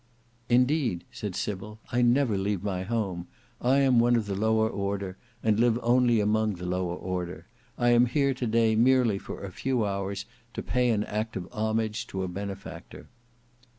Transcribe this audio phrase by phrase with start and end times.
[0.49, 3.27] "Indeed," said Sybil, "I never leave my home.
[3.61, 7.45] I am one of the lower order, and live only among the lower order.
[7.77, 10.25] I am here to day merely for a few hours
[10.55, 13.09] to pay an act of homage to a benefactor."